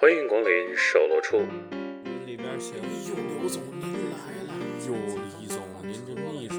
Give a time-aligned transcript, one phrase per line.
[0.00, 1.42] 欢迎光临售楼处。
[2.24, 4.16] 里边写哎呦，刘总您来
[4.48, 4.54] 了！
[4.86, 4.94] 哟，
[5.38, 6.54] 李总，您这秘书。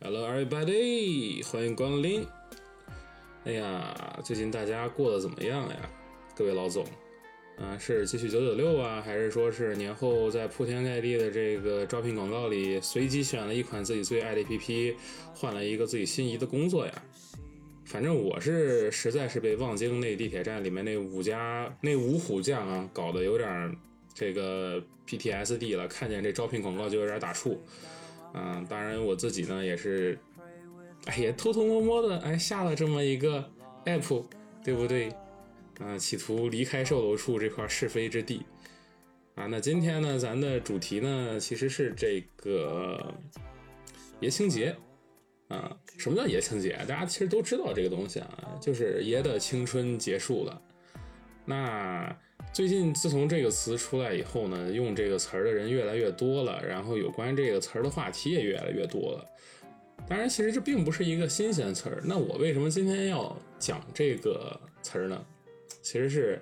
[0.00, 2.26] Hello everybody，欢迎光临。
[3.44, 5.76] 哎呀，最近大家过得怎么样呀？
[6.34, 6.84] 各位老总，
[7.56, 14.96] 啊，是继续九九六啊，还是说是年后在铺天盖地的这个招聘广告里随机选了一款自己最爱的 APP，
[15.34, 16.92] 换了一个自己心仪的工作呀？
[17.88, 23.74] 反正我是实在是被望京那地铁站里面那五家那五虎将啊搞得有点
[24.12, 27.56] 这个 PTSD 了，看见这招聘广告就有点打怵。
[28.34, 30.18] 嗯，当然我自己呢也是，
[31.06, 33.42] 哎也偷偷摸摸的哎下了这么一个
[33.86, 34.22] app，
[34.62, 35.08] 对不对？
[35.80, 38.42] 啊，企图离开售楼处这块是非之地。
[39.34, 43.14] 啊，那今天呢，咱的主题呢其实是这个
[44.20, 44.76] 爷青节。
[45.48, 46.78] 啊，什么叫爷青节？
[46.86, 50.62] 大家其实都知道这个东西啊，就是爷的青春结束了。
[51.44, 52.14] 那
[52.52, 59.26] 最近自从这个词出来以后呢，用这个词儿的人越来越多了，然后有关这个词儿的话题也越来越多了。
[60.06, 62.02] 当然，其实这并不是一个新鲜词儿。
[62.04, 65.24] 那我为什么今天要讲这个词儿呢？
[65.82, 66.40] 其实是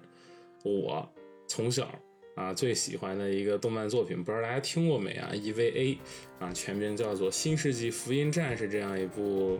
[0.64, 1.08] 我
[1.46, 1.88] 从小。
[2.36, 5.96] 啊，最喜欢的一个动漫作品，不知道大家听过没啊？EVA
[6.38, 9.58] 啊，全名叫做《新世纪福音战士》这样一部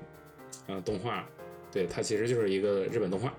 [0.66, 1.26] 啊动画，
[1.72, 3.32] 对，它其实就是一个日本动画，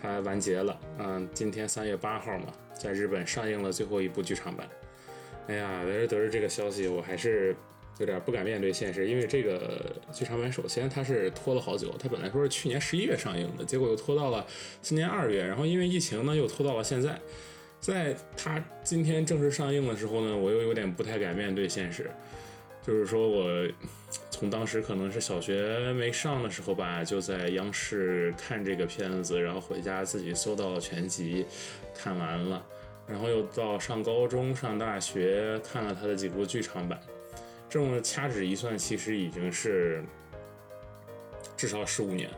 [0.00, 4.68] 它完结了，嗯，今天三月八号嘛，在日本上映了最后一部剧场版。
[5.48, 7.56] 哎呀，得知得知这个消息，我还是
[7.98, 14.46] 有点不敢面对现实，因为这个剧场版首先它是拖了好久，它本来说是去年十一月上映的，结果又拖到了
[14.80, 17.18] 今年二月，然后因为疫情呢，又拖到了现在。
[17.80, 22.10] 在它今天正式上映的时候呢，我又有点不太敢面对现实，
[22.86, 23.66] 就是说我
[24.30, 31.46] 从当时可能是小学没上的时候吧，就在央视看这个片子，然后回家自己搜到全集，
[31.94, 32.62] 看完了，
[33.08, 37.00] 然后又到上高中、上大学看了他的几部剧场版，
[37.68, 40.04] 这么掐指一算，其实已经是
[41.56, 42.28] 至少十五年，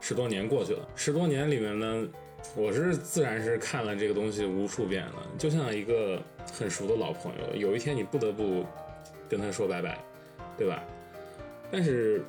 [0.00, 2.08] 十多年过去了，十多年里面呢。
[2.54, 8.64] 我是自然是看了这个东西无数遍了，就像一个很熟的老朋友，有一天你不得不
[9.28, 9.98] 跟他说拜拜，
[10.56, 10.82] 对吧？
[11.70, 12.22] 但是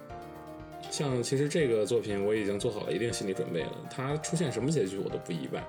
[0.90, 5.60] 像其实这个作品我已经做好了一定心理准备了，它出现什么结局我都不意外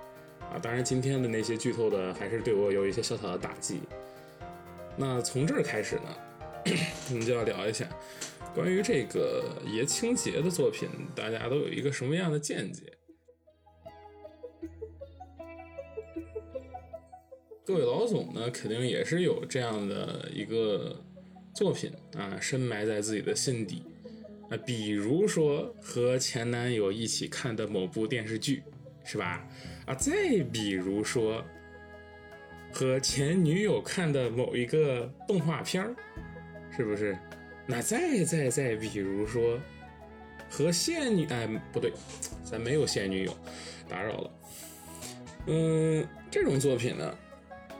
[0.41, 0.59] 啊。
[0.61, 3.81] 当然今天的那些剧透的还是对我有一些小小的打击。
[4.97, 6.17] 那从这儿开始呢，
[7.11, 7.87] 我们就要聊一下
[8.55, 12.83] 关于这个爷青结的作品，大家都有一个什么样的见解？
[17.69, 20.97] 各位老总呢，肯定也是有这样的一个
[21.53, 23.83] 作品啊，深埋在自己的心底
[24.49, 24.57] 啊。
[24.65, 28.63] 比如说和前男友一起看的某部电视剧，
[29.05, 29.47] 是吧？
[29.85, 31.45] 啊，再比如说
[32.73, 35.95] 和前女友看的某一个动画片儿，
[36.75, 37.15] 是不是？
[37.67, 39.61] 那再再再比如说
[40.49, 41.27] 和现女……
[41.27, 41.93] 哎，不对，
[42.43, 43.37] 咱没有现女友，
[43.87, 44.31] 打扰了。
[45.49, 47.15] 嗯，这种作品呢？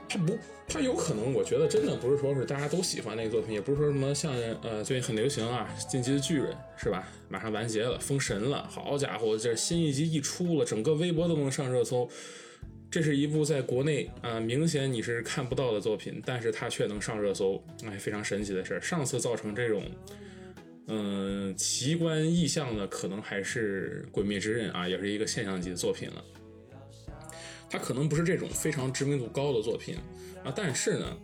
[0.09, 0.37] 它不，
[0.67, 4.33] 它有可能，我觉得真的不是说是大家都喜欢那个作品，也不是说什么像
[4.63, 7.07] 呃最近很流行啊，《进击的巨人》是吧？
[7.29, 12.09] 马上完结了，封神了，好家伙，这新一集一出了，整个微博都能上热搜。
[12.91, 18.81] 这是一部在国内啊明显你是看不到的作品，但是它却能上热搜，哎，非常神奇的事儿。
[18.81, 19.83] 上次造成这种
[20.87, 26.23] 嗯奇观异象的，可能还是《鬼灭之刃》啊，也是一个现象级的作品了。
[27.69, 29.95] 它可能不是这种非常知名度高的作品
[30.43, 31.17] 啊，但是呢，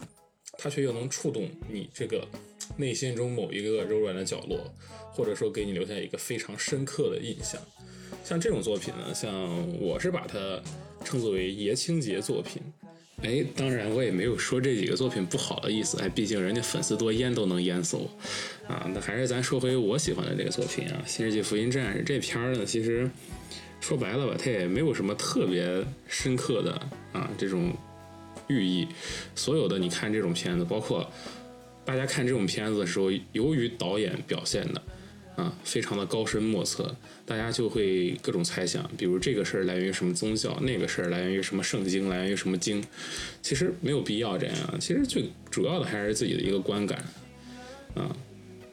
[0.57, 2.27] 它却又能触动你这个
[2.77, 4.59] 内心中某一个柔软的角落，
[5.11, 7.59] 或者说给你留下一个非常深刻的印象。
[8.23, 10.61] 像这种作品呢，像我是把它
[11.03, 12.61] 称作为爷青结作品。
[13.23, 18.09] 哎，当然我也没有说这几个作品不好的意思，哎，毕竟人家粉丝多淹都能淹死我
[18.67, 18.89] 啊。
[18.93, 23.09] 那还是咱说回我喜欢的这个作品啊，《新世纪福音战士》这片儿呢，其实。
[23.87, 26.71] 说白了吧，它也没有什么特别深刻的
[27.13, 27.71] 啊这种
[28.47, 28.87] 寓意。
[29.35, 31.07] 所有的你看这种片子，包括
[31.85, 34.81] 大家看这种片子的时候，由于导演表现的
[35.35, 36.95] 啊非常的高深莫测，
[37.27, 42.83] 大家就会各种猜想，比如这个事儿来源于什么宗教，那个事儿来源于什么圣经，来源于什么经。
[43.43, 47.05] 其实没有必要这样，其实最主要的还是自己的一个观感
[47.93, 48.09] 啊。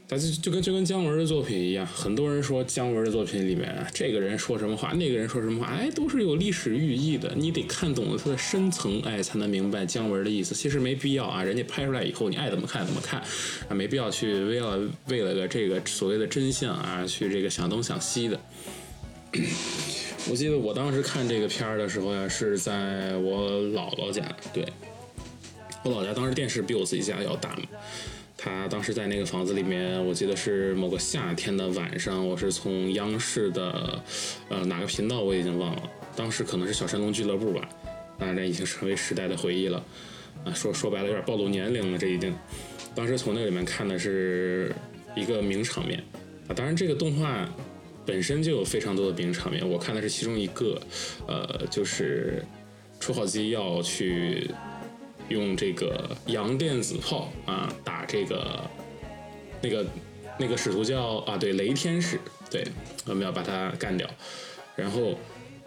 [0.08, 7.32] 就就跟就跟姜文的作品一样，很多人说姜文的作品里面，这个人说什么话，那个人说什么话，哎，都是有历史寓意的。
[7.34, 10.54] 你得看懂了它的深层，哎，才能明白姜文的意思。
[10.54, 13.20] 其实没必要啊，人家拍出来以后，你爱怎么看怎么看，
[13.68, 18.38] 啊，没必要去为了为了个这个所谓的真相啊，去这个想东想西的。
[20.28, 24.22] 我记得我当时看这个片儿的时候呀，是在我姥姥家。
[24.52, 24.62] 对，
[25.84, 27.62] 我姥家当时电视比我自己家要大嘛。
[28.44, 34.02] 他当时在那个房子里面，我记得是某个夏天的晚上，我是从央视的
[34.48, 35.82] 呃哪个频道我已经忘了，
[36.16, 37.68] 当时可能是小神龙俱乐部吧。
[38.18, 39.84] 当然，这已经成为时代的回忆了。
[40.44, 42.34] 啊，说说白了有点暴露年龄了，这已经。
[42.96, 44.74] 当时从那里面看的是
[45.14, 46.02] 一个名场面
[46.48, 47.48] 啊，当然这个动画
[48.04, 50.82] 本身就有非常多的名场面，我看的是其中一个，
[51.28, 52.44] 呃，就是
[52.98, 54.50] 初号机要去
[55.28, 58.70] 用这个洋电子炮啊打这个
[59.60, 59.86] 那个
[60.38, 62.18] 那个使徒叫啊对雷天使，
[62.50, 62.66] 对，
[63.06, 64.08] 我们要把它干掉。
[64.76, 65.18] 然后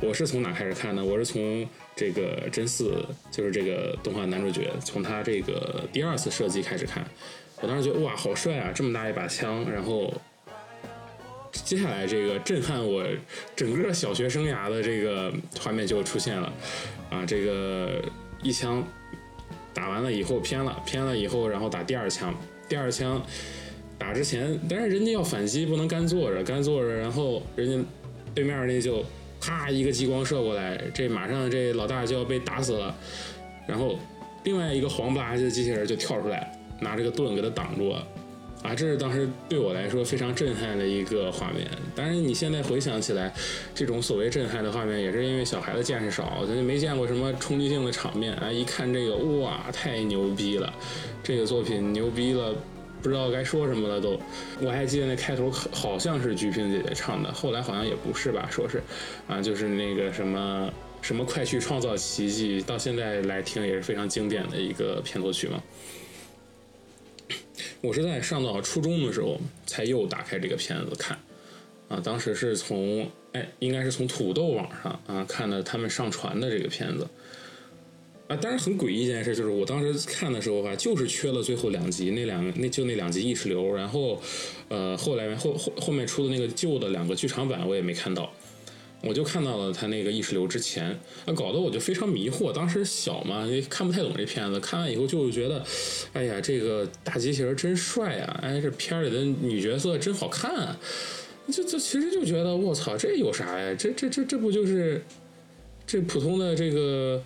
[0.01, 1.03] 我是从哪开始看呢？
[1.03, 7.05] 我是从这个真嗣，就是这个动画男主角，从他这个第二次射击开始看，
[7.61, 10.13] 我当时觉得哇，好帅啊，这么大一把枪，然后。
[11.63, 13.01] 接下来这个震撼我
[13.55, 16.53] 整个小学生涯的这个画面就出现了，
[17.09, 18.03] 啊，这个
[18.43, 18.85] 一枪
[19.75, 22.33] 打完了以后偏了，偏了以后，然后打第二枪，
[22.67, 23.21] 第二枪
[23.97, 27.87] 打之前，但是人家要反击不能干坐着，干坐着，然后人家
[28.33, 29.03] 对面那就
[29.41, 32.95] 啪一个激光射过来，这马上这老大就要被打死了，
[33.67, 33.99] 然后
[34.45, 38.07] 另外一个黄不拉几的机器人就跳出来，拿这个盾给他挡住了。
[38.65, 41.69] 啊，这是当时对我来说非常震撼的一个画面。
[41.95, 43.31] 当然，你现在回想起来，
[43.75, 48.51] 这种所谓震撼的画面，也是因为小孩子见识少，咱就没见过什么冲击性的场面啊。
[48.51, 50.73] 一看这个，哇，太牛逼了！
[51.21, 52.55] 这个作品牛逼了，
[53.03, 54.19] 不知道该说什么了都。
[54.59, 58.47] 我还记得那开头好像是鞠萍姐姐唱的，后来好像也不是吧？
[58.51, 58.81] 说是，
[59.27, 60.73] 啊，就是那个什么
[61.03, 65.61] 什么快去创造奇迹，到现在来听也是非常经典的一个片头曲嘛。
[67.85, 71.17] 我是在上到初中的时候才又打开这个片子看，
[71.87, 77.07] 啊，当时是从哎，应该是从土豆网上啊看的他们上传的这个片子，
[78.27, 84.19] 啊，但是很诡异一件事就是，我当时看的时候吧，就是缺了最后两集，那两那就那两集意识流，然后，
[84.69, 88.33] 呃，后来后后后面出的那个旧的两个剧场版我也没看到。
[89.05, 90.89] 我就看到了他那个意识流之前，
[91.25, 92.51] 啊，搞得我就非常迷惑。
[92.51, 94.59] 当时小嘛，也看不太懂这片子。
[94.59, 95.63] 看完以后就觉得，
[96.13, 98.39] 哎呀，这个大机器人真帅啊！
[98.41, 100.55] 哎，这片里的女角色真好看。
[100.55, 100.79] 啊。
[101.51, 103.75] 就就其实就觉得，我操，这有啥呀？
[103.77, 105.03] 这这这这不就是
[105.85, 107.21] 这普通的这个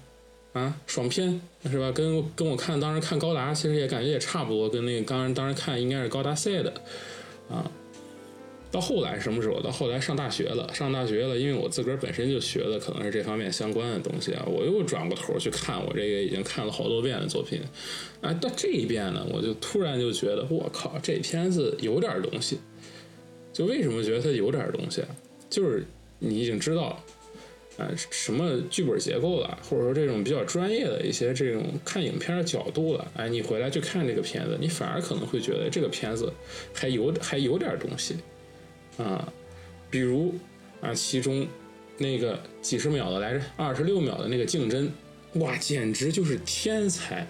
[0.52, 1.40] 啊爽片
[1.72, 1.90] 是吧？
[1.94, 6.74] 跟跟我看当时看高达，其实也感觉也差不多，跟那个刚当时看应该是高达赛的
[7.50, 7.72] 啊。
[8.72, 9.60] 到后来什么时候？
[9.62, 17.60] 到后来上大学了，上大学了，因为我自个儿本身就学的可能是这方面相关的东西啊，我又转过头去看我这个已经看了好多遍的作品，
[18.22, 22.60] 哎，到这一遍呢，我就突然就觉得，我靠，这片子有点东西。
[23.52, 25.02] 就为什么觉得它有点东西？
[25.50, 25.84] 就是
[26.20, 27.04] 你已经知道，
[27.78, 36.32] 啊，什么剧本结构了，或者说这种比较专业的一些这种看影片的角度了，哎，你回来去看这个片子，你反而可能会觉得这个片子
[36.72, 38.16] 还有还有点东西。
[39.00, 39.34] 啊，
[39.90, 40.36] 比如
[40.82, 41.48] 啊，其中
[41.98, 44.92] 那个几十秒的来着，二十六秒的那个竞争，
[45.36, 47.26] 哇，简直就是天才！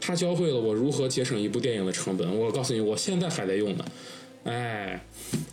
[0.00, 2.38] 他教会了我如何节省一部电影的成本。
[2.38, 3.84] 我告诉你，我现在还在用呢。
[4.44, 5.04] 哎，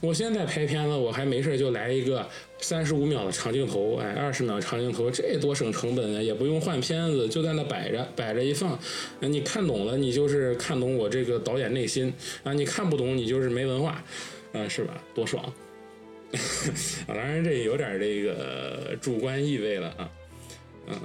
[0.02, 2.28] 我现在拍片子，我还没事就来一个
[2.60, 6.22] 三十五秒的长镜头，哎，二十秒长镜头，这多省成本啊！
[6.22, 8.78] 也不用换片子，就在那摆着，摆着一放。
[9.22, 14.04] 你看懂了，你就是看懂我这个导演内心啊；你看不懂，你就是没文化。
[14.54, 15.04] 啊，是吧？
[15.14, 15.44] 多爽！
[17.06, 20.10] 啊，当然这有点这个主观意味了啊。
[20.88, 20.96] 嗯，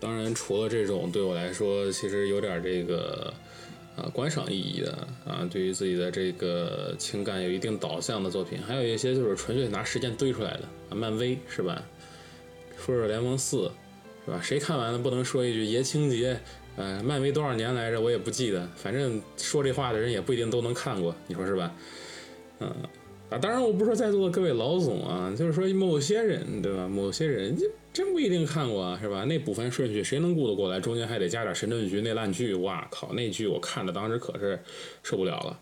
[0.00, 3.32] 当然除了这种对我来说其实有点这个
[3.96, 4.92] 啊观赏意义的
[5.24, 11.82] 啊，对于自己的这个情感有一定导向的作品，还有一些就是纯粹拿时间堆出来的啊，漫威是吧？
[12.76, 13.70] 复仇者联盟四
[14.24, 14.40] 是吧？
[14.42, 16.38] 谁看完了不能说一句爷青结？
[16.76, 18.68] 呃，漫威多少年来着，我也不记得。
[18.74, 21.72] 反正说这话的人也不一定都能看过，你说是吧？
[22.58, 22.68] 嗯，
[23.30, 26.88] 啊，当然我不是说在座的各位老总啊，就是说某些人，对吧？
[26.88, 29.24] 某些人就真不一定看过，是吧？
[29.24, 30.80] 那补番顺序谁能顾得过来？
[30.80, 34.58] 中间还得加点神盾局那烂剧，哇靠，那剧我看的当时可是
[35.02, 35.58] 受不了了。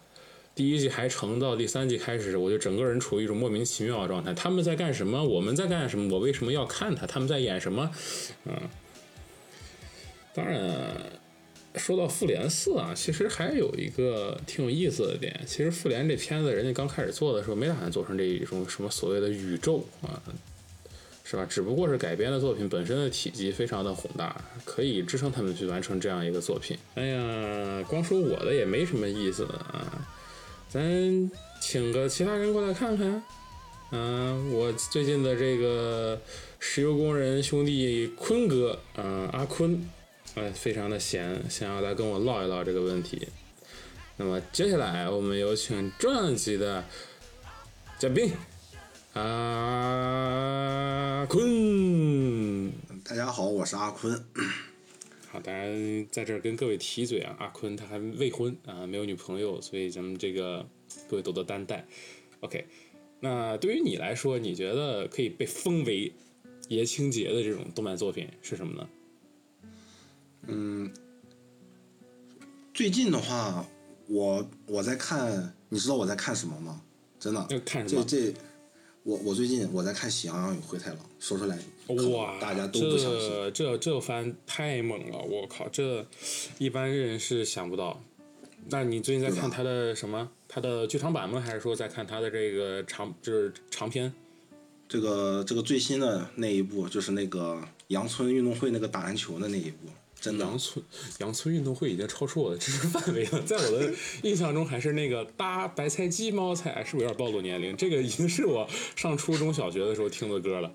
[0.54, 4.34] 第一季还成，到第三季开始，我就整个人处于一种莫名其妙的状态。
[4.34, 5.22] 他们在干什么？
[5.22, 6.14] 我们在干什么？
[6.14, 7.06] 我为什么要看他？
[7.06, 7.90] 他们在演什么？
[8.44, 8.54] 嗯。
[10.34, 10.96] 当然，
[11.76, 15.40] 说到《复联四》啊，其实还有一个挺有意思的点。
[15.46, 20.22] 其实《复联》这片子，人家刚开始做的时候，没打算做成这一种什么所谓的宇宙啊，
[21.22, 21.46] 是吧？
[21.48, 24.34] 只不过是改编的作品本身的体积非常的宏大，
[24.64, 26.76] 可以支撑他们去完成这样一个作品。
[26.94, 30.06] 哎呀，光说我的也没什么意思啊，
[30.68, 33.22] 咱请个其他人过来看看。
[33.94, 36.18] 嗯、我最近的这个
[36.58, 39.86] 石油工人兄弟坤哥，嗯、阿坤，
[40.34, 43.28] 哎、非常的闲，想要来跟我唠一唠这个问题。
[44.16, 46.82] 那么接下来我们有请重量级的
[47.98, 48.32] 嘉宾
[49.12, 52.72] 阿坤。
[53.04, 54.24] 大家好，我是阿坤。
[55.28, 60.66] 好，当然在这儿跟各位提一嘴啊，阿坤他还未婚啊，没有女朋友，所以咱们这个
[61.08, 61.86] 各位多多担待。
[62.40, 62.64] OK，
[63.20, 66.10] 那对于你来说，你觉得可以被封为
[66.68, 68.88] 爷青结的这种动漫作品是什么呢？
[72.74, 73.64] 最近的话，
[74.08, 76.80] 我我在看，你知道我在看什么吗？
[77.20, 78.34] 真的，要看什么这这，
[79.04, 83.30] 我我最近我在看《喜羊羊与灰太狼》，说出来哇，大家都不相信。
[83.30, 86.06] 这这这番太猛了，我靠，这
[86.58, 88.02] 一般人是想不到。
[88.68, 90.30] 那你最近在看他的什么？
[90.48, 91.40] 他的剧场版吗？
[91.40, 94.12] 还是说在看他的这个长就是长篇？
[94.88, 99.88] 这个这个最新的那一部就是那个羊村运动会那个打篮球的那一部，
[100.22, 100.84] 真的阳村
[101.18, 107.76] 阳村运动会已经超出我的知识范围了，在我的印象中还是那个搭白菜鸡毛菜，是不是有点暴露年龄？
[107.76, 108.64] 这个已经是我
[108.94, 110.72] 上初中小学的时候听的歌了。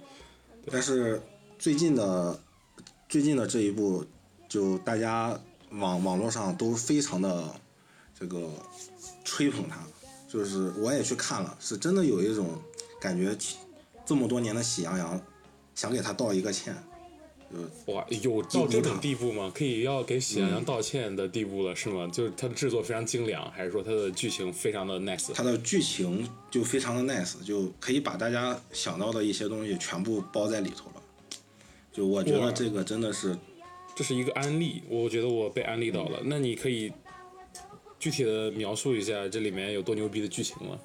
[0.70, 1.22] 但是
[1.58, 2.38] 最近的
[3.08, 4.04] 最近的这一部，
[4.50, 5.40] 就大家
[5.70, 7.56] 网网络上都非常的
[8.20, 8.50] 这个
[9.24, 9.78] 吹捧它，
[10.28, 12.62] 就是我也去看了，是真的有一种
[13.00, 13.34] 感觉，
[14.06, 15.22] 这么多年的喜羊羊
[15.74, 16.76] 想给他道一个歉，
[17.86, 19.52] 哇，有到这种地步吗？
[19.56, 22.06] 可以要给喜羊羊道歉的地步了，是吗？
[22.12, 25.32] 就是它的制作非常精良，还是说它的剧情非常的 nice？
[25.34, 31.02] 它的剧情就非常的 nice，就可以把大家想到的一些东西全部包在里头了。
[31.94, 33.38] 就我觉得这个真的是
[33.96, 36.20] 这是一个安利，我觉得我被安利到了。
[36.26, 36.92] 那你可以
[37.98, 40.78] 具体的描述一下这里面有多牛逼的剧情吗？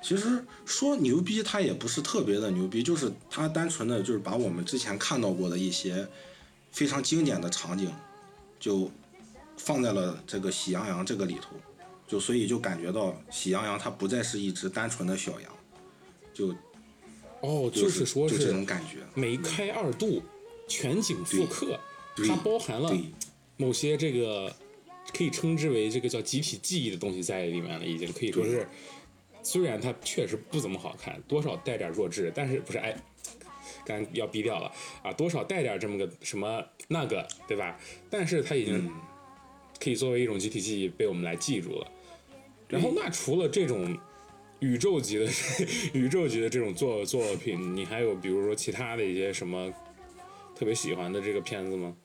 [0.00, 6.06] 其实说牛逼，它也不是特别的牛逼，就是它单纯的就是把我们之前看到过的一些
[6.70, 7.90] 非常经典的场景，
[8.60, 8.90] 就
[9.56, 11.56] 放在了这个喜羊羊这个里头，
[12.06, 15.52] 就所以就感觉到喜羊羊它不再是一只单纯的小羊，
[16.32, 16.54] 就
[17.40, 18.98] 哦，就就是说就这种感觉。
[19.14, 20.22] 梅开二度，
[20.68, 21.78] 全景复刻，
[22.14, 23.04] 对它包含了对
[23.56, 24.54] 某些这个
[25.12, 28.68] 可以称之为这个叫集体记忆的东西在里面了，已经可以说是，
[29.42, 32.94] 虽然它确实不怎么好看，多少带点弱智，但是不是哎，
[33.86, 34.70] 刚要逼掉了
[35.02, 37.78] 啊，多少带点这么个什么那个，对吧？
[38.10, 38.90] 但是它已经
[39.80, 41.90] 可以作为一种集体记忆被我们来记住了。
[42.68, 43.96] 然后那除了这种
[44.60, 45.26] 宇宙级的
[45.94, 49.72] 宇宙级的这种作作品，你还有比如说其他的一些什么
[50.54, 51.96] 特别喜欢的这个片子吗？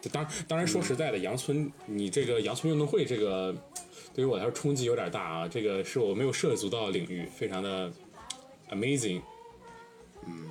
[0.00, 3.54] 就当当然说实在的，阳村你这个阳村运动会这个
[4.14, 7.92] 对于我来说冲击有点大啊，这个是我没有涉足到的领域，非常的
[8.70, 9.20] amazing。
[10.26, 10.48] 嗯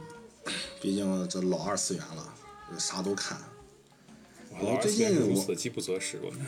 [0.81, 2.33] 毕竟这老二次元了，
[2.71, 3.37] 就啥都看。
[4.51, 6.39] 哇我最二次元是近我如此饥不择食，我们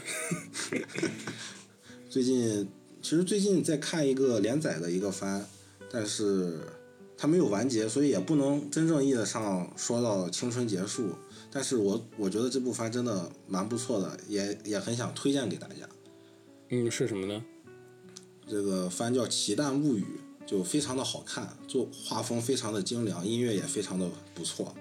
[2.09, 2.69] 最近
[3.01, 5.43] 其实最近在看一个连载的一个番，
[5.91, 6.61] 但是
[7.21, 11.09] 它没有完结，所以也不能真正意义上说到青春结束。
[11.51, 15.89] 但是我我觉得这部番真的蛮不错的，也也很想推荐给大家。
[16.69, 17.43] 嗯是什么呢？
[18.47, 20.05] 这个番叫《奇蛋物语》，
[20.49, 24.73] 就非常的好看，做画风非常的精良，音乐也非常的不错。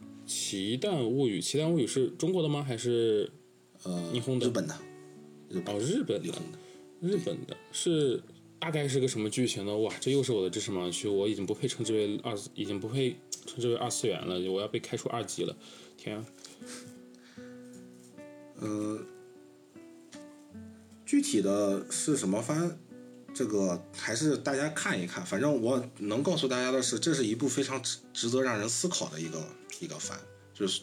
[0.24, 2.62] 《奇蛋物语》，《奇蛋物语》是中国的吗？
[2.62, 3.28] 还是
[3.82, 4.76] 呃，日本的，
[5.48, 6.32] 日本哦日本的？
[7.00, 8.22] 日本的是
[8.58, 9.76] 大概是个什么剧情呢？
[9.76, 15.56] 哇，这又是我的知识盲区，我已经不配称之为二，已经不配称之为二次元了，我要被开除二级了，
[15.96, 16.24] 天啊！
[18.58, 18.98] 呃，
[21.04, 22.78] 具体的是什么番，
[23.34, 25.24] 这个还是大家看一看。
[25.24, 29.46] 反正我能告诉大家的是，这是一部非常值值得让人思考的一个
[29.80, 30.18] 一个番。
[30.54, 30.82] 就是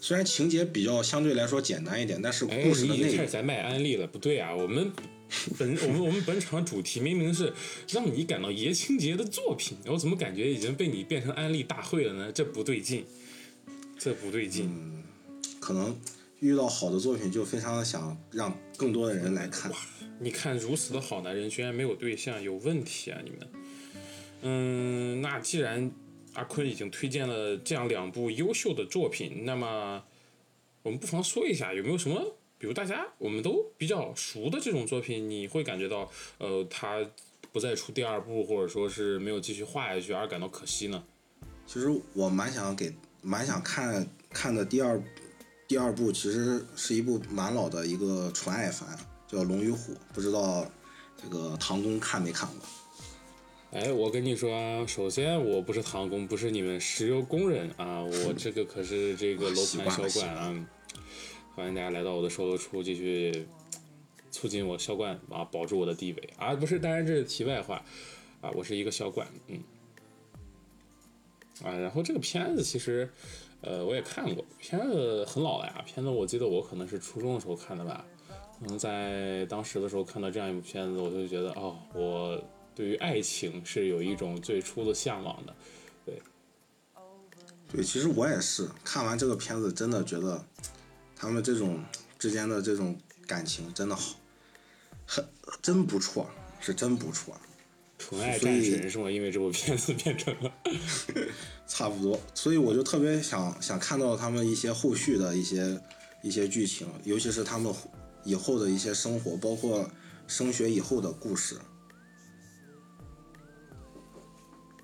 [0.00, 4.52] 虽然情节比较相对来说简单一点，但是哎，故事的内容你已经开始在卖安利了，不对啊！
[4.52, 4.90] 我们
[5.58, 7.52] 本我们我们本场主题明明是
[7.88, 12.32] 让你感到爷青结的作品，我怎么感觉已经被你变成安利大会了呢？
[12.32, 13.04] 这不对劲，
[13.98, 14.70] 这不对劲。
[15.60, 15.96] 可能
[16.40, 19.70] 遇到好的作品就非常的想让更多的人来看。
[20.18, 23.20] 你看如此的好男人居然没有对象，有问题啊！
[23.24, 23.48] 你们，
[24.42, 25.90] 嗯，那既然
[26.34, 30.02] 阿坤已经推荐了这样两部优秀的作品，那么
[30.82, 37.04] 我们不妨说一下有没有什么，比如大家我们都比较熟的这种作品，你会感觉到呃，他
[37.50, 41.02] 不再出第二部，或者说是没有继续画下去而感到可惜呢？
[41.66, 45.02] 其实我蛮想给蛮想看看的第二
[45.66, 50.64] 第二部，其实是一部蛮老的一个纯爱番，叫《龙与虎》，不知道
[51.20, 52.58] 这个唐工看没看过？
[53.72, 60.66] 哎，我跟你说啊，首先我不是唐工，不是你们石油工人啊，我这个可是这个 楼盘销冠啊！
[61.54, 63.46] 欢迎大家来到我的售楼处，继续
[64.30, 66.54] 促进我销冠啊，保住我的地位啊！
[66.54, 67.84] 不是，当然这是题外话
[68.40, 69.62] 啊，我是一个销冠，嗯
[71.62, 73.06] 啊，然后这个片子其实
[73.60, 78.02] 呃我也看过，片子很老了呀，片子我记得我可能是初中的时候看的吧，
[78.58, 82.42] 可能在当时的时候看到这样一部片子，我就觉得哦，我。
[82.74, 85.54] 对于爱情是有一种最初的向往的，
[86.06, 86.22] 对，
[87.70, 90.42] 对，其实我也是看完这个片子，真的觉得
[91.22, 91.80] 他们这种
[92.18, 92.98] 之间的这种
[93.28, 94.16] 感情真的好，
[95.06, 95.24] 很
[95.62, 97.40] 真不错，是真不错。
[97.96, 99.08] 纯爱战神是吗？
[99.08, 100.52] 因为这部片子变成了，
[101.68, 105.80] 差不多，所以我就特别想想看到他们一些后续的一些
[106.24, 107.72] 一些剧情，尤其是他们
[108.24, 109.88] 以后的一些生活，包括
[110.26, 111.56] 升学以后的故事。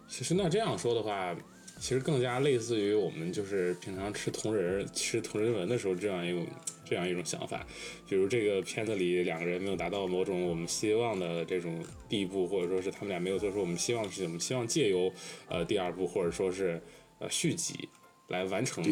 [0.08, 1.34] 其实那这样说的话，
[1.78, 6.46] 其实更加类似于我们就是平常吃同人、吃同人文的时候这样一种
[6.84, 7.64] 这样一种想法。
[8.08, 15.12] 比如这个片子里两个人没有达到某种我们希望的这种地步，或者说是他们俩没有做出我们希望的事情，我们希望借由
[15.48, 16.82] 呃第二部或者说是
[17.18, 17.88] 呃续集
[18.28, 18.84] 来完成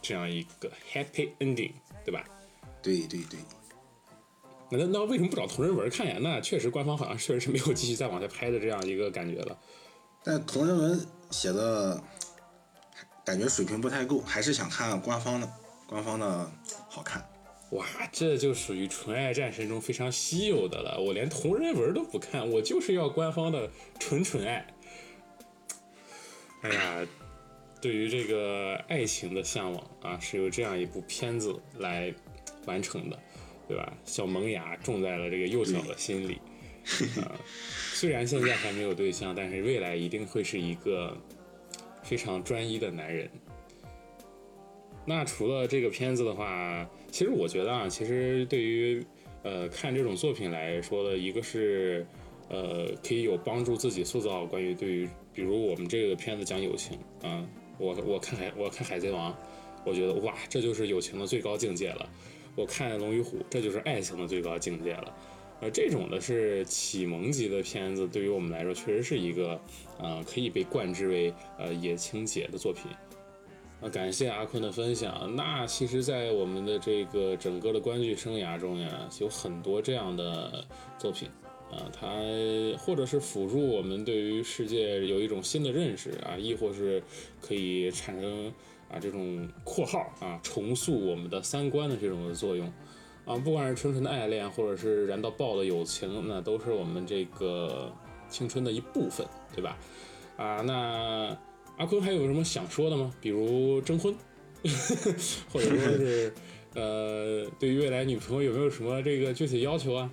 [0.00, 1.72] 这样一个 happy ending，
[2.04, 2.24] 对吧？
[2.82, 3.38] 对对对。
[4.72, 6.16] 那那为什么不找同人文看呀？
[6.20, 9.58] 那确实官方好像确实是没有继续再往下拍的这样一个感觉了。
[10.22, 12.00] 但同人文写的
[13.30, 15.48] 感觉水平不太够，还是想看官方的，
[15.86, 16.50] 官方的
[16.88, 17.24] 好看。
[17.70, 20.98] 哇，这就属于纯爱战神中非常稀有的了。
[21.00, 23.70] 我连同人文都不看，我就是要官方的
[24.00, 24.66] 纯纯爱。
[26.62, 27.06] 哎呀，
[27.80, 32.12] 对于这个爱情的向往啊，是由这样一部片子来
[32.66, 33.16] 完成的，
[33.68, 33.92] 对吧？
[34.04, 36.40] 小萌芽种在了这个幼小的心里。
[37.22, 37.30] 啊，
[37.92, 41.16] 虽然现在还没有对象，但是未来一定会是一个
[42.10, 43.30] 非常专一的男人。
[45.06, 49.00] 那除了这个片子的话，其实我觉得啊，其实对于
[49.44, 52.04] 呃看这种作品来说的，一个是
[52.48, 57.46] 呃可以有帮助自己塑造关于对于，比如我们这个片子讲友情啊，
[57.78, 59.32] 我我看海我看海贼王，
[59.84, 62.10] 我觉得哇，这就是友情的最高境界了。
[62.56, 65.16] 我看龙与虎，这就是爱情的最高境界了。
[65.60, 69.60] 呃，这种的是启蒙级的片子，对于我们来说，确实是一个，
[69.98, 72.84] 呃，可以被冠之为呃野情节的作品。
[73.82, 75.34] 啊，感谢阿坤的分享。
[75.36, 80.64] 那其实，在我们的这个整个的观剧生涯中呀，有很多这样的
[80.98, 81.28] 作品，
[81.70, 82.08] 啊，它
[82.78, 87.02] 或者是辅助我们对于世界有一种新的认识啊，亦或是
[87.40, 88.52] 可以产生
[88.90, 92.70] 啊这种括号啊重塑我们的三观的这种的作用。
[93.30, 97.92] 啊，不管是纯纯的爱恋，或者是燃到爆的友情，那都是我们这个
[98.28, 99.78] 青春的一部分，对吧？
[100.36, 101.36] 啊，那
[101.76, 103.14] 阿坤还有什么想说的吗？
[103.20, 104.12] 比如征婚，
[105.52, 106.34] 或者说是
[106.74, 110.10] 呃，对于未来女朋友有没有什么这个具体要求啊？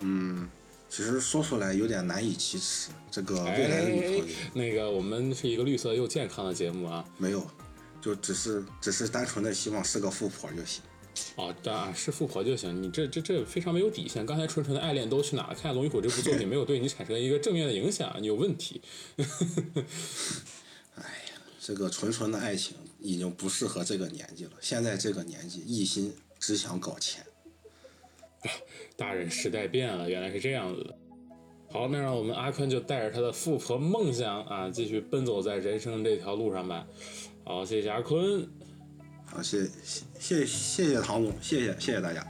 [0.00, 0.46] 嗯，
[0.88, 2.90] 其实说出来有点难以启齿。
[3.10, 7.42] 这个未来的女朋友，那个我们是一个绿色又健康的节目啊，没有，
[8.02, 10.82] 就只是只是单纯的希望是个富婆就行。
[11.36, 12.82] 哦，当是富婆就行。
[12.82, 14.24] 你这这这非常没有底线。
[14.26, 15.54] 刚才纯纯的爱恋都去哪了？
[15.54, 18.80] 看《龙与虎》这部作品没有对你产生一个正面的影响，你有问题。
[20.96, 24.52] 哎呀，这个纯纯的爱情已经不适合这个年纪了。
[24.60, 27.24] 现在这个年纪，一心只想搞钱。
[28.96, 30.98] 大人时代变了，原来是这样子的。
[31.68, 36.86] 好，那让我们阿坤就带着他的富婆梦想啊，继续奔走在人生这条路上吧。
[37.44, 38.48] 好，谢谢阿坤。
[39.42, 42.26] 谢，谢谢谢谢谢唐总，谢谢谢谢大家。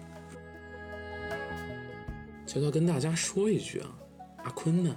[2.47, 3.89] 悄悄跟大家说一句啊，
[4.45, 4.95] 阿坤呢，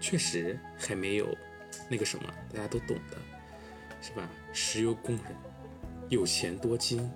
[0.00, 1.28] 确实还没有
[1.88, 3.16] 那个什么，大家都懂的，
[4.02, 4.28] 是吧？
[4.52, 5.24] 石油工人，
[6.08, 7.10] 有钱多金，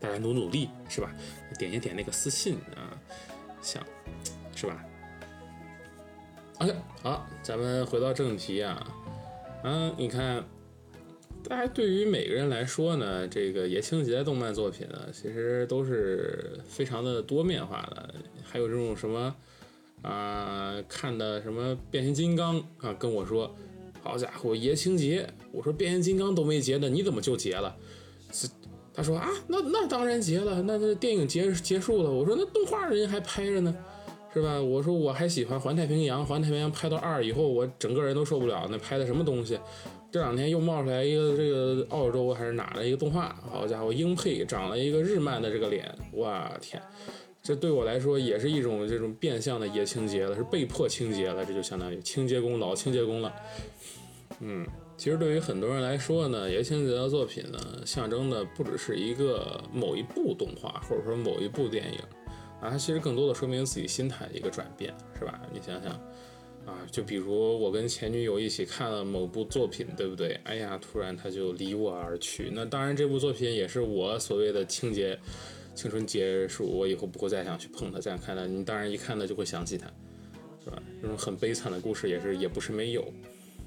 [0.00, 1.14] 大家努努力，是吧？
[1.58, 2.98] 点一点那个私信啊，
[3.62, 3.82] 想，
[4.54, 4.84] 是吧
[6.58, 8.86] ？OK，好，咱们回到正题啊，
[9.62, 10.44] 嗯，你看。
[11.48, 18.14] 大家对于每个人来说呢，这个爷青结动漫作品呢，其实都是非常的多面化的。
[18.42, 19.34] 还有这种什么
[20.02, 23.54] 啊，看的什么变形金刚啊，跟我说，
[24.02, 27.76] 好家伙，爷青结，我说变形金刚都没结呢，你怎么就结了？
[28.92, 32.10] 他说啊，那那当然结了，那那电影结结束了。
[32.10, 33.76] 我说那动画人家还拍着呢，
[34.32, 34.60] 是吧？
[34.60, 39.58] 我说我还喜欢《环太平洋》，《环太平洋》拍到二以后，我整个人都受不了，那拍的什么东西？
[40.10, 46.80] 这两天又冒出来一个这个澳洲还是哪的一个动画，好家伙，英配长了一个日漫的这个脸，我天！
[47.42, 53.32] 这对我来说也是一种这种变相的爷清洁了，是被迫清洁了，这就相当于清洁工老清洁工了。
[54.40, 61.98] 嗯，其实对于很多人来说呢，爷清洁的作品呢，象征的不只是一个某一部动画，或者说某一部电影
[62.60, 65.40] 啊，它其实更多的说明自己心态的一个转变，是吧？
[65.52, 65.92] 你想想
[66.64, 70.40] 啊，就比如我跟前女友一起看了某部作品，对不对？
[70.44, 72.50] 哎呀，突然他就离我而去。
[72.52, 75.18] 那当然，这部作品也是我所谓的清洁。
[75.74, 78.00] 青春结束，我以后不会再想去碰它。
[78.00, 79.86] 再想看它，你当然一看呢就会想起它，
[80.64, 80.82] 是吧？
[81.02, 83.04] 这种很悲惨的故事也是也不是没有。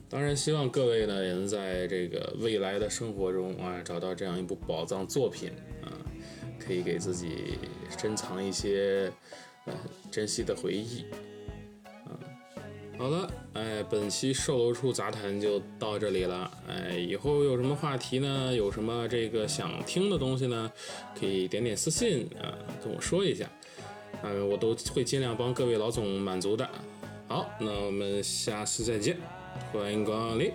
[0.10, 5.52] 当然，希望各位呢也能在这个未来的生活中啊找到这样一部宝藏作品
[5.84, 5.99] 啊，
[6.60, 7.58] 可以给自己
[7.98, 9.12] 珍藏一些
[9.66, 9.74] 呃
[10.12, 11.06] 珍惜的回忆。
[12.98, 16.52] 好了，哎，本期售楼处杂谈就到这里了。
[16.68, 18.54] 哎，以后有什么话题呢？
[18.54, 20.70] 有什么这个想听的东西呢？
[21.18, 22.52] 可以点点私信啊，
[22.84, 23.50] 跟我说一下，
[24.22, 26.70] 啊，我都会尽量帮各位老总满足的。
[27.30, 29.16] 好，那我们下次再见，
[29.72, 30.52] 欢迎光临。